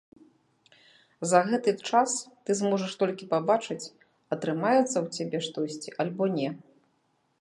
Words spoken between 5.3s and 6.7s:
штосьці альбо не.